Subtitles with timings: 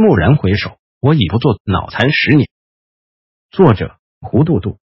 [0.00, 2.48] 蓦然回首，我已不做脑残十年。
[3.50, 4.78] 作者：胡杜杜。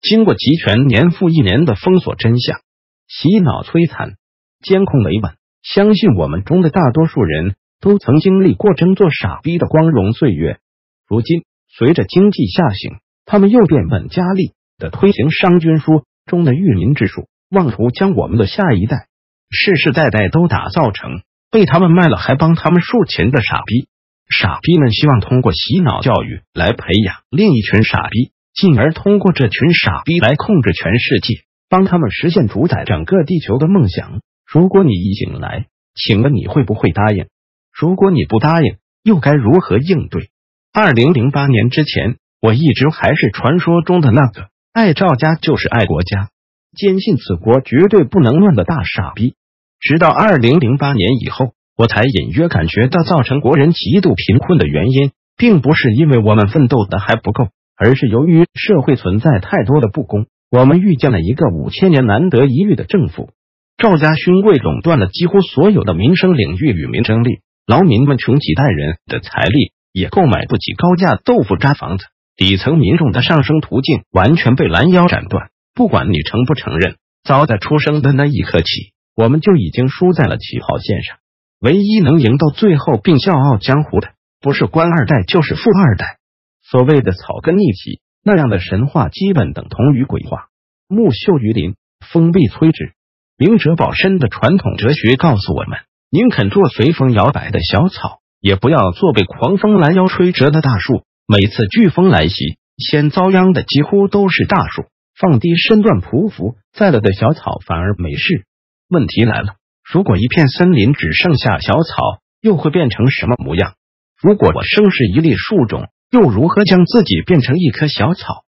[0.00, 2.60] 经过集权年复一年的封锁真相、
[3.06, 4.16] 洗脑摧残、
[4.62, 10.60] 监控维稳，相信我们中的大多数人都曾经历过争做傻逼的光荣岁月。
[11.06, 19.08] 如今，随着经济下行，他们又变本加厉的推行商君书中的育民之术，妄图将我们的下一代
[19.50, 23.88] 世世代代都打造成被他们卖了还帮他们数钱的傻逼。
[24.28, 34.20] 傻逼们希望通过洗脑教育来培养另一群傻逼，进而通过这群傻逼来控制全世界，帮他们实现主宰整个地球的梦想。
[34.44, 37.26] 如果你一醒来，请问你会不会答应？
[37.72, 40.30] 如果你不答应，又该如何应对？
[40.72, 46.30] 二零零八年之前，我一直还是传说中的那个爱赵家就是爱国家，
[46.76, 49.36] 坚信此国绝对不能乱的大傻逼。
[49.78, 51.52] 直到二零零八年以后。
[51.76, 60.26] 我才隐约感觉到，造成国人极度贫困的原因，并不是因为我们奋斗的还不够，而是由于社会存在太多的不公。
[60.50, 63.30] 我们遇见了一个五千年难得一遇的政府，
[63.76, 75.50] 赵家勋贵垄断了几乎所有的民生领域与民争利，劳民们穷几代人的财力也购买不起高价豆腐渣房子，底层民众的上升途径完全被拦腰斩断。
[75.74, 81.18] 不管你承不承认，早在出生的那一刻起，我们就已经输在了起跑线上。
[81.60, 84.08] 唯一能赢到最后并笑傲江湖的，
[84.40, 86.18] 不是官二代就是富二代。
[86.62, 90.46] 所谓的草根逆袭那样的神话，基本等同于鬼话。
[90.88, 91.76] 木秀于林，
[92.12, 92.92] 风必摧之。
[93.38, 95.78] 明哲保身的传统哲学告诉我们：
[96.10, 101.04] 宁肯做随风摇摆的小草，也不要做被狂风拦腰吹折的大树。
[101.26, 104.84] 每次飓风来袭，先遭殃的几乎都是大树。
[105.18, 108.44] 放低身段匍匐在了的小草反而没事。
[108.88, 109.54] 问题来了。
[109.92, 113.74] 如果一片森林只剩下小草，又会变成什么模样？
[114.20, 118.42] 如果我生是一粒树种，又如何将自己变成一棵小草？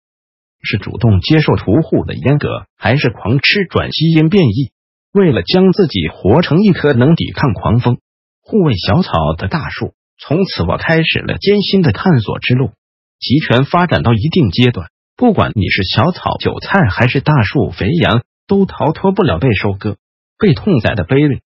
[0.63, 4.71] 是主动接受屠户的阉割，还是狂吃转基因变异？
[5.13, 7.99] 为了将自己活成一棵能抵抗狂风、
[8.41, 12.71] 护卫小草的大树，从此我开始了艰辛的探索之路。
[13.19, 19.97] 集权发展到一定阶段，不管你是小草、韭菜，还是大树、肥羊，都逃脱不了被收割。
[20.39, 21.41] 被痛宰的卑劣，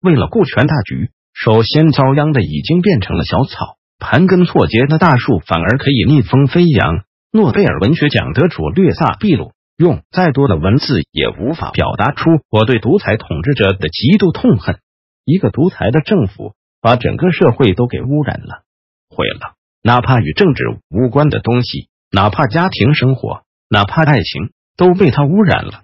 [0.00, 3.76] 为了顾全大局，首先遭殃的已经变成了小草。
[3.98, 7.04] 盘根错节的大树反而可以逆风飞扬。
[7.32, 14.80] 诺贝尔文学奖得主略萨毕鲁，用再多的文字也无法表达出我对独裁统治者的极度痛恨。
[15.24, 18.62] 一个独裁的政府把整个社会都给污染了、
[19.10, 25.82] 毁了，哪怕与政治无关的东西，哪怕家庭生活，哪怕爱情，都被他污染了。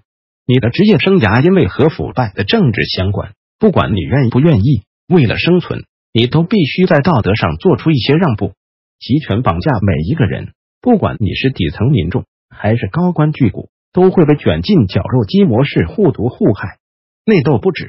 [0.49, 8.53] 你的职业生涯因为和腐败的政治相关，不管你愿意不愿意，为了生存，你都必须在道德上做出一些让步。
[9.01, 16.79] 集权绑架每一个人，不管你是底层民众还是高官巨贾，都会被卷进绞肉机模式互毒互害。
[17.25, 17.89] 内斗不止，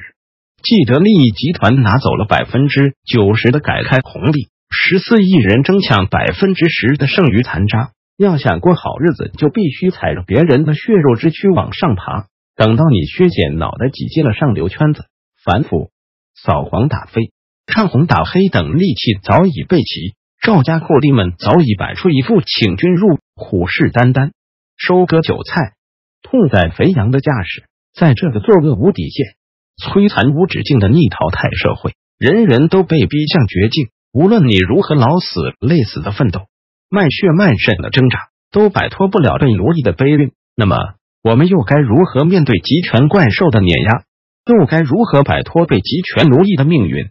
[0.60, 7.92] 既得利益集团拿走了百分之九十的改开红利，十四亿人争抢百分之十的剩余残渣。
[8.16, 12.26] 要想过好日子，就必须踩着别人的血肉之躯往上爬。
[12.58, 15.04] 等到你削减脑袋挤进了上流圈子，
[15.44, 15.92] 反腐、
[16.34, 17.30] 扫黄打非、
[17.66, 24.32] 看红打黑等利器早已备齐，赵家阔弟们早已摆出一副请君入虎视眈眈、
[24.76, 25.74] 收割韭菜、
[26.20, 27.68] 痛宰肥羊的架势。
[27.94, 29.36] 在这个作恶无底线、
[29.80, 33.90] 摧残无止境的逆淘汰社会，人人都被逼向绝境。
[34.12, 36.48] 无论你如何老死累死的奋斗，
[36.90, 38.18] 卖血卖肾的挣扎，
[38.50, 40.32] 都摆脱不了被奴役的悲运。
[40.56, 40.97] 那么。
[41.22, 44.04] 我们又该如何面对集权怪兽的碾压？
[44.46, 47.10] 又该如何摆脱被集权奴役的命运？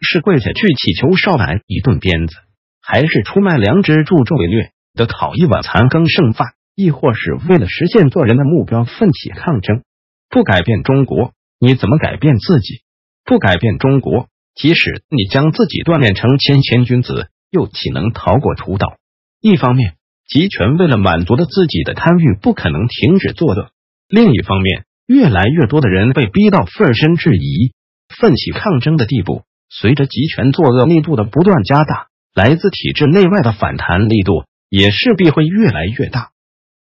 [0.00, 2.34] 是跪下去祈求少奶一顿鞭子，
[2.80, 6.54] 还是出卖良知助纣为虐的讨一碗残羹剩饭？
[6.74, 9.82] 亦或是为了实现做人的目标奋起抗争？
[10.30, 12.80] 不改变中国，你怎么改变自己？
[13.24, 18.96] 不改变中国，即使你将自己锻炼成谦谦君子，又岂能逃过屠刀？
[19.40, 19.94] 一方面。
[20.32, 23.68] 集权为了满足了自己的贪欲，不可能停止作恶。
[24.08, 27.74] 另一方面，越来越多的人被逼到奋身质疑、
[28.08, 29.42] 奋起抗争的地步。
[29.68, 36.30] 随着集权作恶力度的不断加大，来自体制内外的反弹力度也势必会越来越大。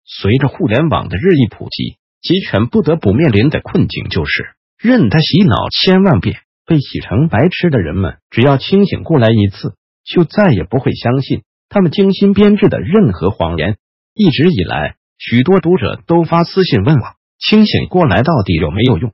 [0.05, 4.49] 随着互联网的日益普及，集权不得不面临的困境就是：
[4.81, 11.43] 任他洗脑千万遍，被洗成白痴的人们，只要清醒过来一次，就再也不会相信。
[11.68, 13.76] 他们精心编制的任何谎言，
[14.14, 17.02] 一直以来，许多读者都发私信问我：
[17.38, 19.12] 清醒过来到底有没有用？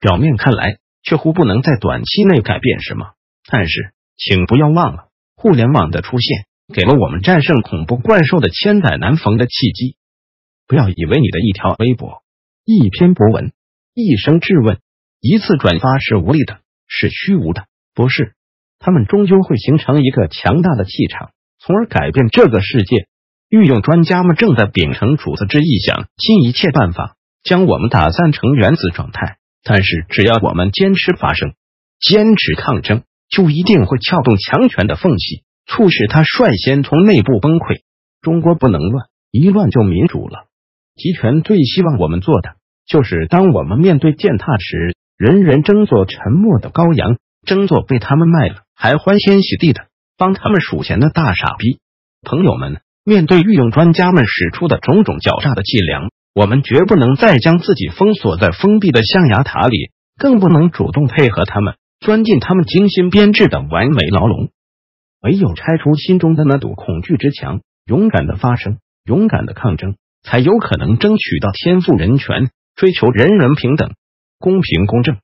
[0.00, 3.12] 表面看来，似乎不能在短期内改变什么，
[3.50, 9.96] 但是，请不要忘了，互联网的出现，给了我们战胜恐怖怪兽的千载难逢的契机。
[10.66, 12.22] 不要以为你的一条微博、
[12.64, 13.52] 一篇博文、
[13.94, 14.80] 一声质问、
[15.20, 18.34] 一次转发是无力的，是虚无的，不是。
[18.80, 21.30] 他们终究会形成一个强大的气场，
[21.66, 23.08] 从而改变这个世界。
[23.48, 29.38] 御用专家们正在秉承主子之意，想尽一切办法将我们打散成原子状态。
[29.64, 31.54] 但是，只要我们坚持发声、
[31.98, 37.80] 坚持抗争，就一定会撬动强权的缝隙，促使他率先从内部崩溃。
[38.20, 40.46] 中国不能乱，一乱就民主了。
[40.94, 42.54] 集权最希望我们做的，
[42.86, 49.86] 就是当我们面对践踏时，人人争做沉默的羔羊，争做被他们卖了还欢天喜地的
[50.16, 51.78] 帮他们数钱的大傻逼。
[52.22, 52.80] 朋友们。
[53.08, 64.50] 面对御用专家们使出的种种狡诈的伎俩，我们绝不能再将自己封锁在封闭的象牙塔里，更不能主动配合他们钻进他们精心编制的完美牢笼。
[65.22, 73.92] 唯有拆除心中的那堵恐惧之墙，勇敢的发声，勇敢的抗争，才有可能争取到天赋人权，追求人人平等、
[74.40, 75.18] 公平公正、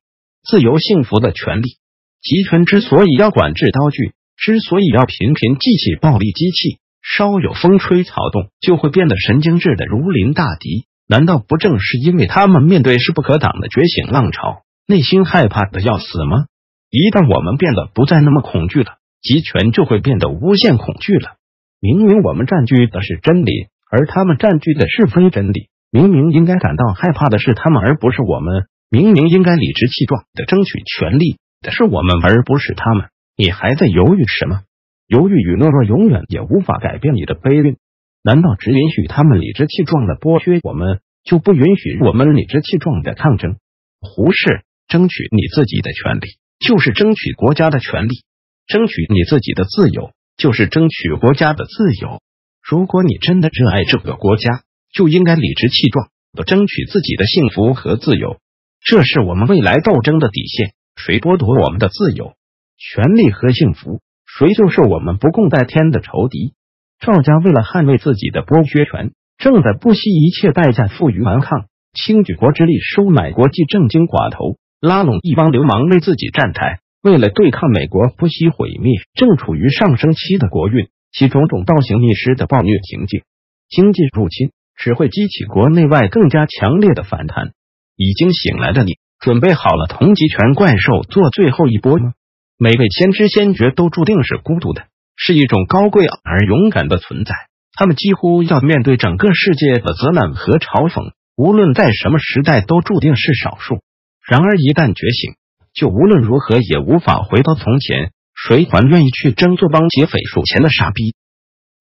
[0.49, 1.79] 自由幸福的权利。
[2.23, 4.13] 集权之所以要管制刀具，
[4.43, 6.83] 之所以要频频记起暴力机器。
[7.01, 10.87] 稍有风吹草动，就会变得神经质的如临大敌。
[11.09, 16.47] 难道不正是因为他们面对势不可挡的觉醒浪潮，内心害怕的要死吗？
[16.91, 21.37] 一旦我们变得不再那么恐惧了，集权就会变得无限恐惧了。
[21.81, 25.69] 明明我们占据的是真理，而他们占据的是非真理。
[25.91, 28.67] 明明应该感到害怕的是他们，而不是我们。
[28.91, 33.07] 明明应该理直气壮的争取权利的是我们，而不是他们。
[33.37, 34.61] 你还在犹豫什么？
[35.07, 37.77] 犹豫与懦弱永远也无法改变你的悲运。
[38.23, 43.57] 难道只允许他们理直气壮的剥削我们，就不允许我们理直气壮的抗争？
[44.01, 48.23] 胡适，争取你自己的权利，就是争取国家的权利；
[48.67, 52.21] 争取你自己的自由，就是争取国家的自由。
[52.63, 54.63] 如果你真的热爱这个国家，
[54.95, 58.39] 就应该理直气壮的争取自己的幸福和自由。
[58.85, 60.75] 这是我们未来斗争的底线。
[60.97, 62.35] 谁剥夺我们的自由、
[62.83, 64.01] 权利和幸福？
[64.27, 66.55] 谁就是我们不共戴天的仇敌？
[66.99, 76.81] 赵家为了捍卫自己的剥削权，正在不惜一切代价负隅顽抗，倾举国之力收买国际政经寡头，拉拢一帮流氓为自己站台。
[77.05, 83.23] 为了对抗美国不惜毁灭正处于上升期的国运，其种种倒行逆施的暴虐行径，
[83.69, 87.53] 经济入侵只会激起国内外更加强烈的反弹。
[87.95, 92.15] 已经醒来的你，准备好了同级权怪兽做最后一波吗？
[92.63, 94.85] 每位先知先觉都注定是孤独的，
[95.17, 97.35] 是一种高贵而勇敢的存在。
[97.73, 103.81] 他们几乎要面对整个世界的责难和嘲讽，无论在什么时代都注定是少数。
[104.25, 105.35] 然而一旦觉醒，
[105.75, 108.13] 就无论如何也无法回到从前。
[108.33, 111.17] 谁还愿意去争做帮劫匪数钱的傻逼？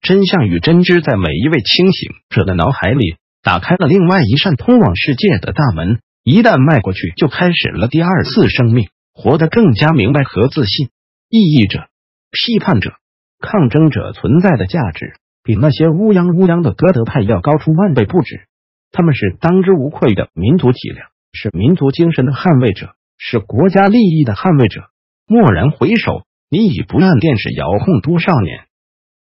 [0.00, 8.88] 真相与真知在每一位清醒者的脑海里打开了另外一扇通往世界的大门，一旦迈过去，就开始了第二次生命。
[9.14, 10.90] 活得更加明白和自信。
[11.28, 11.88] 异议者、
[12.30, 12.92] 批判者、
[13.38, 18.46] 抗争者存在的价值，比那些乌泱乌泱的歌德派要高出万倍不止。
[18.90, 24.82] 他们是当之无愧的民族脊梁，是民族精神的捍卫者，是国家利益的捍卫者。
[25.26, 28.66] 蓦然回首，你已不按电视遥控多少年？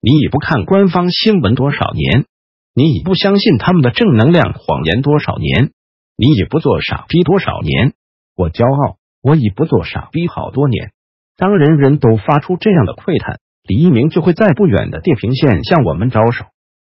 [0.02, 2.26] 你已不看官方新闻多少年？
[2.74, 5.72] 你已不相信他们的正能量谎言多少年？
[6.18, 7.94] 你已不做傻逼多少年？
[8.36, 8.98] 我骄傲。
[9.26, 10.92] 我已不做傻逼好多年。
[11.36, 16.46] 当人人都发出这样的喟叹，黎明就会在不远的地平线向我们招手。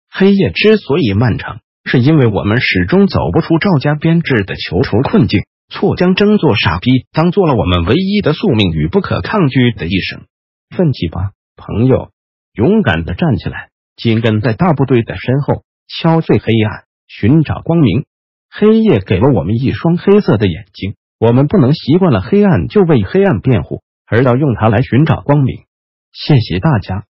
[0.07, 10.25] 黑夜之所以漫长，是因为我们始终走不出赵家编制的囚徒困境，错将争做傻逼当做了我们唯一的宿命与不可抗拒的一生。
[10.69, 12.11] 奋起吧，朋友，
[12.53, 18.05] 勇敢的站起来，紧跟在大部队的身后，敲碎黑暗，寻找光明。
[18.51, 20.93] 黑夜给了我们一双黑色的眼睛。
[21.19, 25.65] 我们不能习惯了黑暗就为黑暗辩护，而要用它来寻找光明。
[26.11, 27.05] 谢谢大家。